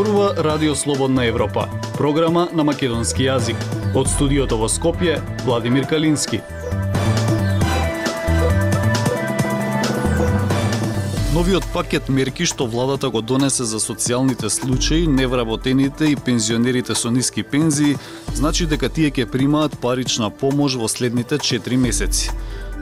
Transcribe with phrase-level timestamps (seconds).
[0.00, 1.68] Зборува Радио Слободна Европа,
[1.98, 3.58] програма на македонски јазик.
[3.94, 6.40] Од студиото во Скопје, Владимир Калински.
[11.40, 17.42] Новиот пакет мерки што владата го донесе за социјалните случаи, невработените и пензионерите со ниски
[17.42, 17.96] пензии,
[18.36, 22.28] значи дека тие ќе примаат парична помош во следните 4 месеци.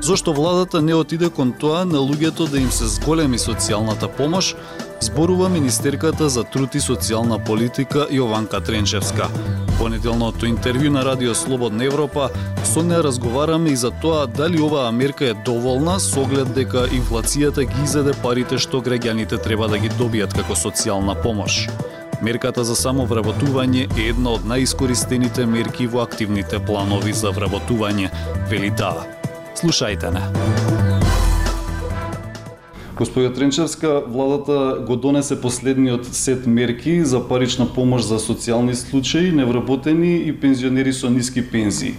[0.03, 4.57] Зошто владата не отиде кон тоа на луѓето да им се зголеми социјалната помош,
[5.01, 9.29] зборува Министерката за труд и социјална политика Јованка Тренчевска.
[9.79, 12.31] Понеделното интервју на Радио Слободна Европа
[12.65, 17.65] со неа разговараме и за тоа дали оваа мерка е доволна со оглед дека инфлацијата
[17.65, 21.69] ги изеде парите што граѓаните треба да ги добијат како социјална помош.
[22.23, 28.11] Мерката за самовработување е една од најискористените мерки во активните планови за вработување,
[28.51, 29.07] вели таа.
[29.55, 30.88] Слушајте не.
[32.99, 40.17] Господја Тренчевска, владата го донесе последниот сет мерки за парична помош за социјални случаи, невработени
[40.27, 41.95] и пензионери со ниски пензии.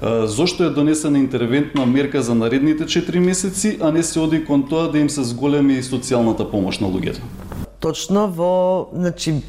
[0.00, 4.88] Зошто е донесена интервентна мерка за наредните 4 месеци, а не се оди кон тоа
[4.88, 7.20] да им се зголеми социјалната помош на луѓето?
[7.80, 9.42] Точно во, значи,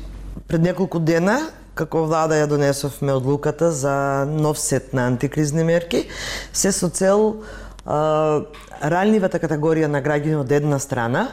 [0.48, 1.40] пред неколку дена
[1.74, 6.08] како влада ја донесовме одлуката за нов сет на антикризни мерки,
[6.54, 7.48] се со цел
[7.86, 11.28] ранливата категорија на граѓани од една страна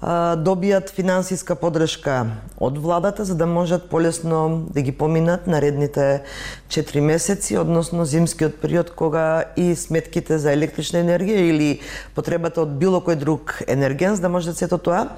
[0.00, 2.24] добијат финансиска подршка
[2.56, 6.22] од владата за да можат полесно да ги поминат наредните
[6.68, 11.80] 4 месеци, односно зимскиот период кога и сметките за електрична енергија или
[12.14, 15.08] потребата од било кој друг енерген, за да можат да сето тоа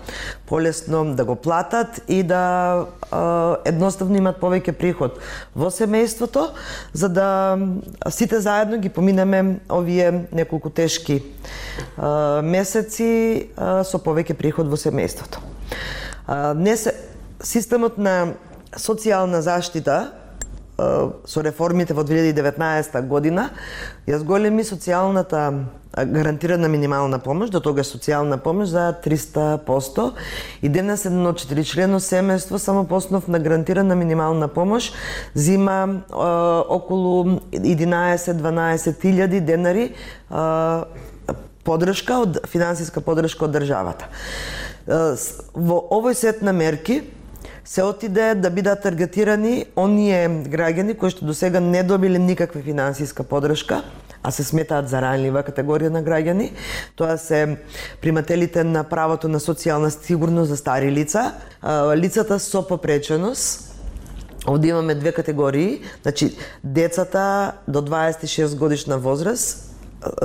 [0.46, 2.86] полесно да го платат и да
[3.64, 5.22] едноставно имат повеќе приход
[5.54, 6.50] во семејството,
[6.92, 7.58] за да
[8.10, 11.22] сите заедно ги поминеме овие неколку тешки
[12.42, 13.50] месеци
[13.86, 15.42] со повеќе приход во семејството.
[16.56, 16.88] Днес
[17.44, 18.34] системот на
[18.72, 20.00] социјална заштита
[20.78, 23.50] со реформите во 2019 година
[24.08, 25.44] ја зголеми социјалната
[25.92, 30.10] гарантирана минимална помош, до тога социјална помош за 300%.
[30.62, 34.92] И денес едно четиричлено семејство само по основ на гарантирана минимална помош
[35.34, 36.14] зима е,
[36.72, 39.94] околу 11-12 илјади денари е,
[41.64, 44.08] подршка од финансиска подршка од државата.
[44.86, 47.02] Во овој сет на мерки
[47.64, 53.22] се отиде да бидат таргетирани оние граѓани кои што до сега не добиле никаква финансиска
[53.22, 53.82] подршка,
[54.22, 56.50] а се сметаат за ранлива категорија на граѓани.
[56.96, 57.58] Тоа се
[58.02, 61.32] примателите на правото на социјална сигурност за стари лица,
[61.94, 63.68] лицата со попреченост,
[64.46, 69.70] Овде имаме две категории, значи децата до 26 годишна возраст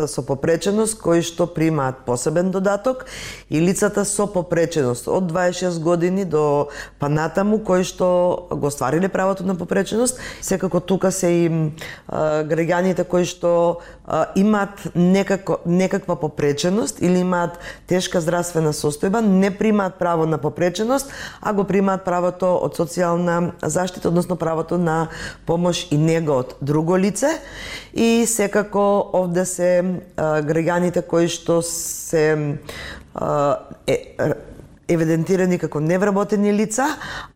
[0.07, 3.05] со попреченост кои што примаат посебен додаток
[3.49, 9.55] и лицата со попреченост од 26 години до панатаму кои што го ствариле правото на
[9.55, 10.19] попреченост.
[10.41, 11.45] Секако тука се и
[12.07, 19.51] а, граѓаните кои што а, имаат некако, некаква попреченост или имаат тешка здравствена состојба, не
[19.51, 21.11] примаат право на попреченост,
[21.41, 25.07] а го примаат правото од социјална заштита, односно правото на
[25.45, 27.37] помош и нега од друго лице.
[27.97, 29.69] И секако овде се
[30.17, 32.25] граѓаните кои што се
[33.89, 33.95] е,
[34.87, 36.87] евидентирани како невработени лица,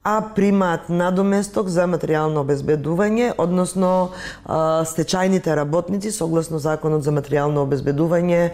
[0.03, 4.12] а примаат надоместок за материјално обезбедување, односно
[4.47, 8.51] стечајните работници согласно законот за материјално обезбедување,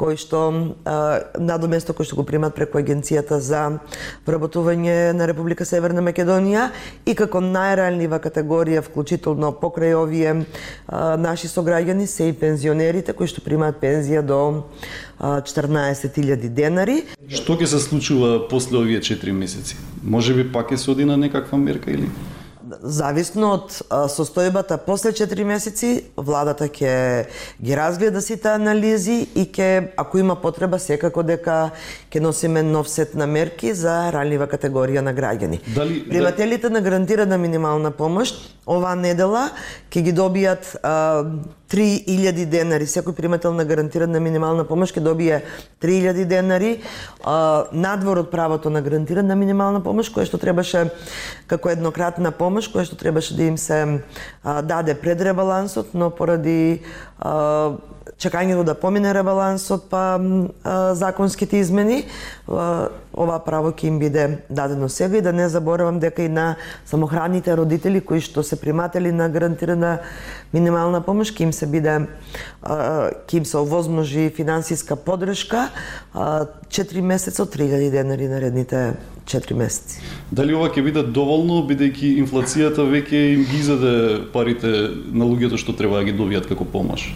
[0.00, 0.42] кој што
[1.38, 3.64] надоместок кој што го примаат преку агенцијата за
[4.26, 6.68] вработување на Република Северна Македонија
[7.06, 10.34] и како најранлива категорија вклучително покрај овие
[11.18, 14.40] наши сограѓани се и пензионерите кои што примаат пензија до
[15.20, 17.02] 14.000 денари.
[17.28, 19.76] Што ќе се случува после овие 4 месеци?
[20.02, 22.10] Може би пак ќе се оди на некаква мерка или?
[22.82, 23.76] Зависно од
[24.12, 26.92] состојбата после 4 месеци, владата ќе
[27.62, 31.58] ги разгледа сите анализи и ќе, ако има потреба, секако дека
[32.10, 35.60] ќе носиме нов сет на мерки за ранлива категорија на граѓани.
[35.74, 36.72] Дали, Примателите дали...
[36.72, 38.34] на гарантирана минимална помош
[38.68, 39.48] оваа недела
[39.88, 41.24] ќе ги добијат а,
[41.68, 42.88] 3000 денари.
[42.88, 45.42] Секој примател на гарантирана минимална помош ќе добие
[45.84, 46.72] 3000 денари
[47.22, 50.88] а, надвор од правото на гарантирана минимална помош, која што требаше
[51.46, 54.02] како еднократна помош, која што требаше да им се
[54.42, 56.82] а, даде пред ребалансот, но поради
[57.18, 57.78] а,
[58.18, 62.04] чекањето да помине ребалансот па а, законските измени
[62.48, 62.88] а,
[63.18, 66.56] ова право ќе им биде дадено сега и да не заборавам дека и на
[66.86, 69.98] самохраните родители кои што се приматели на гарантирана
[70.54, 71.98] минимална помош ќе им се биде
[72.62, 75.68] ќе им се овозможи финансиска подршка
[76.14, 78.94] 4 месеца од 3000 денари наредните
[79.26, 80.00] 4 месеци.
[80.30, 83.94] Дали ова ќе биде доволно бидејќи инфлацијата веќе им ги изеде
[84.32, 84.70] парите
[85.12, 87.10] на луѓето што треба да ги добијат како помош?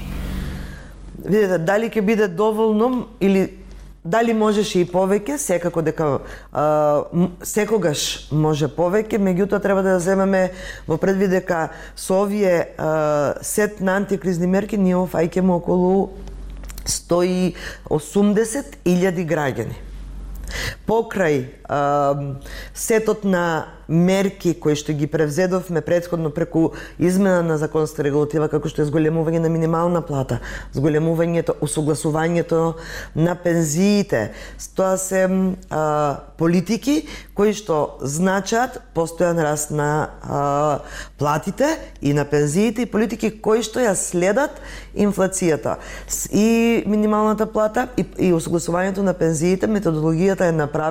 [1.22, 3.61] Видете, дали ќе биде доволно или
[4.04, 6.06] Дали можеше и повеќе, секако дека
[6.50, 7.06] а,
[7.46, 10.50] секогаш може повеќе, меѓутоа треба да земеме
[10.88, 16.10] во предвид дека со овие а, сет на антикризни мерки ние офаќаме околу
[16.82, 19.91] 180.000 граѓани.
[20.92, 22.36] Покрај а,
[22.74, 28.82] сетот на мерки кои што ги превзедовме предходно преку измена на законска регулатива како што
[28.84, 30.40] е зголемување на минимална плата,
[30.76, 32.74] зголемувањето, усогласувањето
[33.16, 34.32] на пензиите.
[34.76, 35.24] Тоа се
[35.70, 39.88] а, политики кои што значат постојан раст на
[40.22, 40.78] а,
[41.18, 44.60] платите и на пензиите и политики кои што ја следат
[44.92, 45.78] инфлацијата.
[46.32, 50.81] И минималната плата и, и усогласувањето на пензиите, методологијата е направена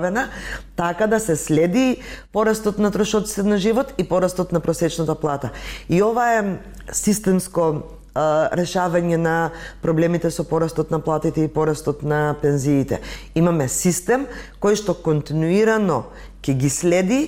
[0.76, 2.02] така да се следи
[2.32, 5.50] порастот на трошоците на живот и порастот на просечната плата.
[5.90, 6.58] И ова е
[6.92, 7.84] системско
[8.16, 9.52] решавање на
[9.82, 13.00] проблемите со порастот на платите и порастот на пензиите.
[13.36, 14.28] Имаме систем
[14.60, 16.04] кој што континуирано
[16.42, 17.22] ќе ги следи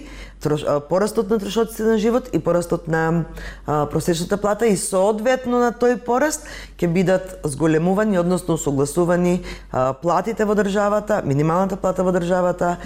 [0.90, 3.26] порастот на трошоците на живот и порастот на
[3.66, 10.46] а, просечната плата и соодветно на тој пораст ќе бидат зголемувани, односно согласувани а, платите
[10.46, 12.78] во државата, минималната плата во државата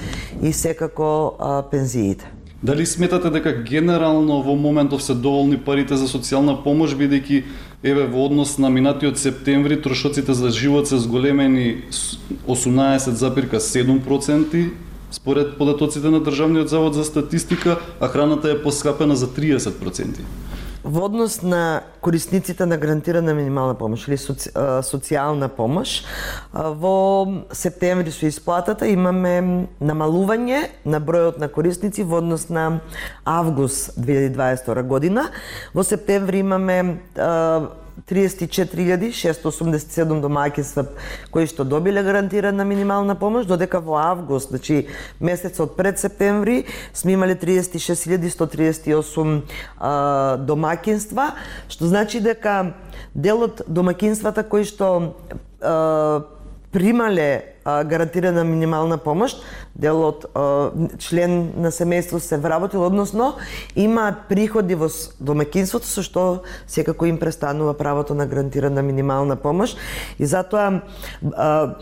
[0.42, 2.32] и секако а, пензиите.
[2.64, 7.44] Дали сметате дека генерално во моментов се доволни парите за социјална помош, бидејќи
[7.86, 11.84] еве во однос на минатиот септември трошоците за живот се зголемени
[12.48, 14.70] 18,7%,
[15.12, 20.20] според податоците на Државниот завод за статистика, а храната е поскапена за 30%.
[20.88, 24.54] Во однос на корисниците на гарантирана минимална помош или соци,
[24.88, 26.06] социјална помош,
[26.54, 32.80] во септември со исплатата имаме намалување на бројот на корисници во однос на
[33.26, 35.28] август 2022 година.
[35.74, 37.02] Во септември имаме
[38.06, 40.86] 34.687 домаќинства
[41.32, 44.88] кои што добиле гарантирана минимална помош, додека во август, значи
[45.20, 49.42] месецот пред септември, сме имале 36.138
[50.46, 51.32] домакинства,
[51.70, 52.74] што значи дека
[53.16, 55.16] делот домакинствата кои што
[55.62, 56.22] а,
[56.72, 59.36] примале а, гарантирана минимална помош,
[59.76, 63.36] делот а, член на семејство се вработил, односно
[63.76, 69.76] имаат приходи во домакинството со што секако им престанува правото на гарантирана минимална помош.
[70.20, 70.82] И затоа
[71.34, 71.76] а,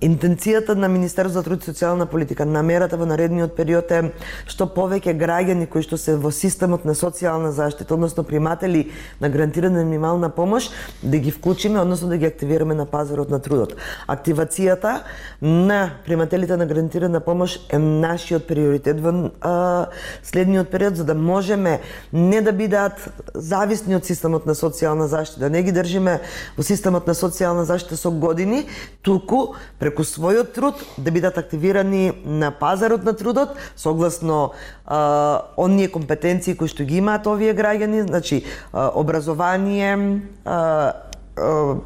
[0.00, 4.10] Интенцијата на Министерството за труд и социјална политика, намерата во наредниот период е
[4.44, 8.90] што повеќе граѓани кои што се во системот на социјална заштита, односно приматели
[9.20, 10.68] на гарантирана минимална помош,
[11.02, 13.72] да ги вклучиме, односно да ги активираме на пазарот на трудот.
[14.06, 15.00] Активацијата
[15.40, 19.86] на примателите на гарантирана помош е нашиот приоритет во а,
[20.22, 21.80] следниот период за да можеме
[22.12, 23.00] не да бидат
[23.32, 26.20] зависни од системот на социјална заштита, не ги држиме
[26.58, 28.66] во системот на социјална заштита со години,
[29.00, 34.52] туку преку својот труд да бидат активирани на пазарот на трудот согласно
[34.84, 38.42] а, оние компетенции кои што ги имаат овие граѓани, значи
[38.72, 40.92] а, образование, а,
[41.38, 41.78] а,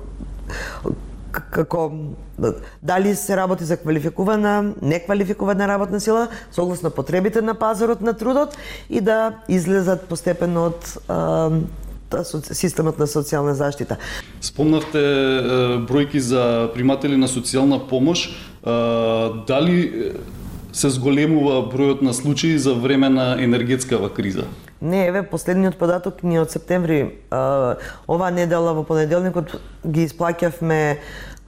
[1.31, 1.91] како
[2.83, 8.57] дали се работи за квалификувана, неквалификувана работна сила, согласно потребите на пазарот на трудот
[8.89, 10.97] и да излезат постепено од
[12.53, 13.97] системот на социјална заштита.
[14.41, 14.99] Спомнавте
[15.89, 18.31] бројки за приматели на социјална помош.
[19.49, 20.13] Дали
[20.73, 24.45] се зголемува бројот на случаи за време на енергетскава криза?
[24.81, 30.81] Не, еве, последниот податок ни од септември, ова недела во понеделникот ги исплаќавме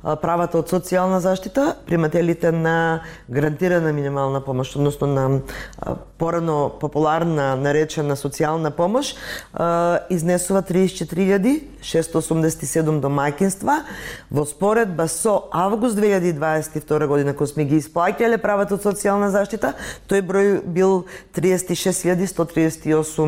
[0.02, 5.40] правата од социјална заштита, примателите на гарантирана минимална помош, односно на
[6.18, 9.14] порано популарна наречена социјална помош,
[10.10, 13.80] изнесува 34.687 домаќинства
[14.30, 19.72] во споредба со август 2022 година кога сме ги исплаќале правата од социјална заштита,
[20.10, 21.06] тој број бил
[21.38, 23.22] 36.138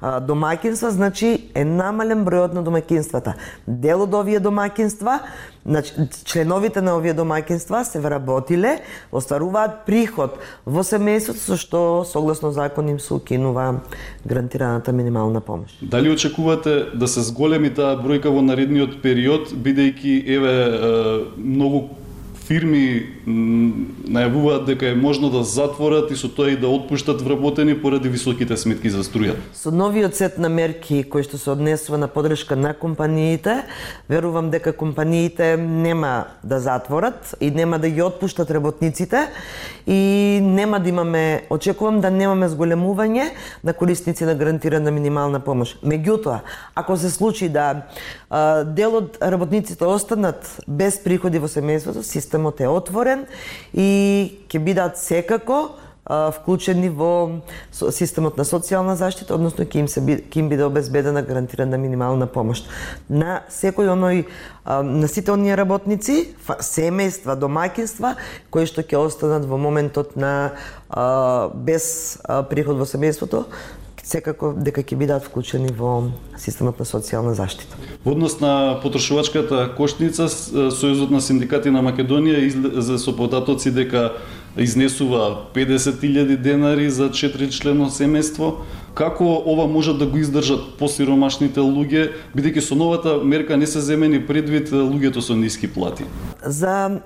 [0.00, 3.36] домаќинства, значи е намален бројот на домакинствата.
[3.66, 5.20] Дел од овие домакинства,
[5.66, 5.92] Значи,
[6.24, 8.78] членовите на овие домакинства се вработиле,
[9.10, 13.82] остваруваат приход во семејството со што согласно закон им се укинува
[14.22, 15.74] гарантираната минимална помош.
[15.82, 20.54] Дали очекувате да се зголеми таа бројка во наредниот период, бидејќи еве
[21.34, 21.88] многу
[22.46, 28.08] фирми најавуваат дека е можно да затворат и со тоа и да отпуштат вработени поради
[28.08, 29.34] високите сметки за струја.
[29.50, 33.64] Со новиот сет на мерки кои што се однесува на подршка на компаниите,
[34.08, 39.26] верувам дека компаниите нема да затворат и нема да ги отпуштат работниците
[39.86, 43.30] и нема да имаме, очекувам да немаме зголемување
[43.64, 45.76] на корисници на гарантирана минимална помош.
[45.82, 46.40] Меѓутоа,
[46.74, 47.86] ако се случи да
[48.76, 53.26] дел од работниците останат без приходи во семејството, системот системот е отворен
[53.72, 55.76] и ќе бидат секако
[56.06, 61.78] вклучени во системот на социјална заштита, односно ќе им се ќе им биде обезбедена гарантирана
[61.78, 62.62] минимална помош.
[63.08, 64.26] На секој оној
[64.66, 68.14] на сите оние работници, семејства, домакинства,
[68.50, 70.52] кои што ќе останат во моментот на
[71.54, 72.20] без
[72.52, 73.46] приход во семејството,
[74.06, 77.74] секако дека ќе бидат вклучени во системот на социјална заштита.
[78.04, 84.12] Во однос на потрошувачката кошница, Сојузот на синдикати на Македонија за со податоци дека
[84.56, 88.62] изнесува 50.000 денари за 4 члено семејство.
[88.94, 94.22] Како ова може да го издржат посиромашните луѓе, бидејќи со новата мерка не се земени
[94.26, 96.06] предвид луѓето со ниски плати?
[96.40, 97.02] За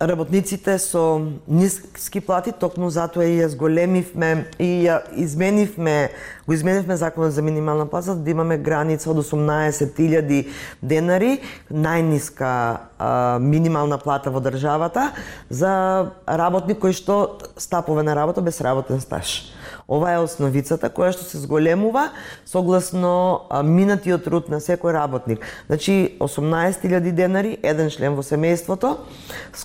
[0.00, 6.10] работниците со ниски плати, токму затоа и ја зголемивме и ја изменивме,
[6.46, 10.46] го изменивме законот за минимална плата да имаме граница од 18.000
[10.82, 11.40] денари,
[11.72, 15.12] најниска а, минимална плата во државата
[15.48, 19.48] за работник кој што стапува на работа без работен стаж.
[19.88, 22.08] Ова е основицата која што се зголемува
[22.42, 25.44] согласно минатиот труд на секој работник.
[25.66, 28.96] Значи 18.000 денари еден член во семејството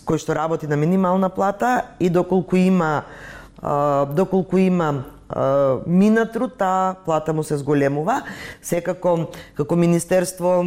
[0.06, 3.04] кој што работи на минимална плата и доколку има
[4.14, 5.04] доколку има
[5.88, 8.22] минатру таа плата му се зголемува.
[8.62, 10.64] Секако, како Министерство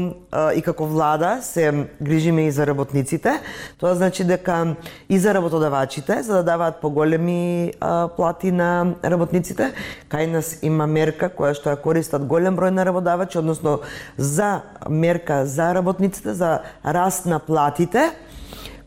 [0.54, 3.40] и како влада се грижиме и за работниците.
[3.78, 4.76] Тоа значи дека
[5.09, 7.73] и за работодавачите, за да даваат поголеми
[8.16, 9.73] плати на работниците,
[10.09, 13.80] кај нас има мерка која што ја користат голем број на работодавачи, односно
[14.16, 18.11] за мерка за работниците, за раст на платите,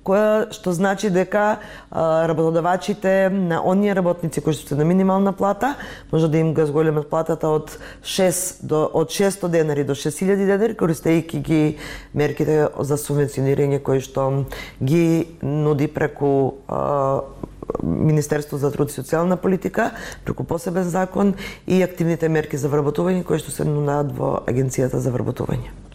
[0.08, 1.46] која што значи дека
[1.92, 5.76] а, работодавачите на оние работници кои што се на минимална плата
[6.12, 10.78] може да им го зголемат платата од 6 до од 600 денари до 6000 денари
[10.80, 11.62] користејќи ги
[12.14, 14.46] мерките за субвенционирање кои што
[14.80, 17.22] ги нуди преку а,
[17.84, 19.92] Министерство за труд и социјална политика
[20.26, 21.36] преку посебен закон
[21.68, 25.87] и активните мерки за вработување кои што се нунаат во Агенцијата за вработување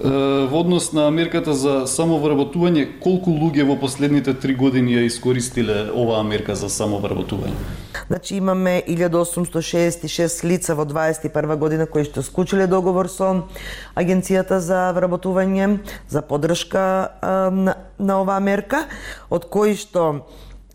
[0.00, 6.22] во однос на мерката за самовработување, колку луѓе во последните три години ја искористиле оваа
[6.22, 7.56] мерка за самовработување?
[8.06, 13.48] Значи имаме 1866 лица во 21 година кои што склучиле договор со
[13.96, 17.16] Агенцијата за вработување за поддршка
[17.52, 18.84] на, на оваа мерка,
[19.30, 20.26] од кои што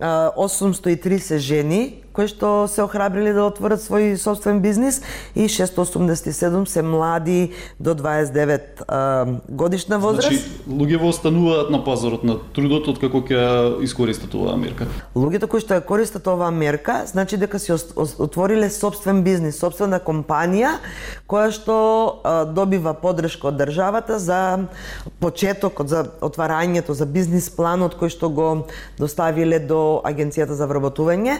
[0.01, 5.01] 830 жени кои што се охрабриле да отворат свој собствен бизнис
[5.36, 10.27] и 687 се млади до 29 а, годишна возраст.
[10.27, 14.88] Значи, луѓе во остануваат на пазарот на трудот од како ќе искористат оваа мерка.
[15.15, 20.77] Луѓето кои што ја користат оваа мерка, значи дека си отвориле собствен бизнис, собствена компанија
[21.32, 21.75] која што
[22.24, 24.68] а, добива поддршка од државата за
[25.24, 28.50] почетокот, за отварањето, за бизнис планот кој што го
[29.00, 31.39] доставиле до Агенцијата за вработување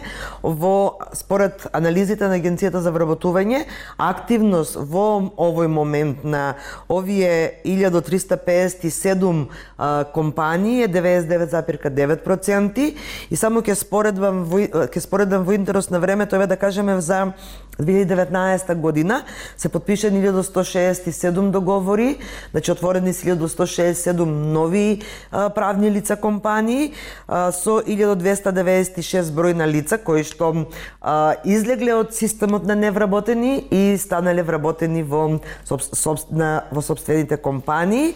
[0.62, 3.64] во според анализите на агенцијата за вработување,
[3.98, 6.54] активност во овој момент на
[6.88, 9.46] овие 1357
[9.78, 12.94] а, компании е 99,9%
[13.30, 17.32] и само ќе споредам во ќе споредам во интерес на времето еве да кажеме за
[17.80, 19.22] 2019 година
[19.56, 22.16] се подпишани 1167 договори,
[22.50, 25.00] значи отворени се 1167 нови
[25.30, 26.92] а, правни лица компании
[27.28, 30.51] а, со 1296 број на лица кои што
[31.00, 37.36] а, излегле од системот на невработени и станале вработени во, соб, соб, на, во собствените
[37.36, 38.14] компании.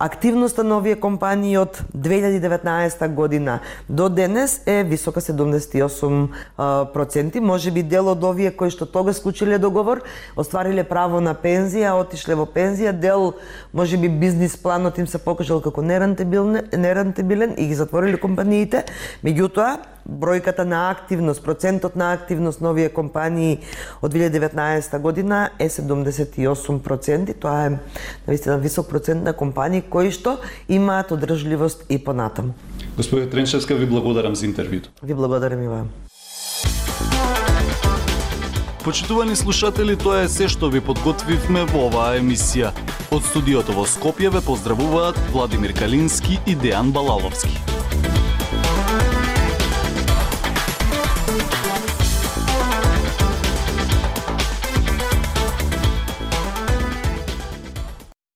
[0.00, 3.58] Активноста на овие компании од 2019 година
[3.88, 6.28] до денес е висока 78
[6.92, 7.40] проценти.
[7.40, 10.00] Може би дел од овие кои што тога склучиле договор,
[10.40, 13.34] оствариле право на пензија, отишле во пензија, дел
[13.76, 18.86] може би бизнис планот им се покажал како нерентабилен, нерентабилен и ги затвориле компаниите.
[19.20, 23.58] Меѓутоа, бројката на активност, процент процентот на активност на овие компании
[24.02, 27.34] од 2019 година е 78%.
[27.34, 27.78] Тоа е
[28.26, 32.54] навистина висок процент на компании кои што имаат одржливост и понатаму.
[32.96, 34.90] Господи Тренчевска, ви благодарам за интервјуто.
[35.02, 35.90] Ви благодарам и вам.
[38.84, 42.74] Почитувани слушатели, тоа е се што ви подготвивме во оваа емисија.
[43.14, 47.69] Од студиото во Скопје ве поздравуваат Владимир Калински и Дејан Балаловски.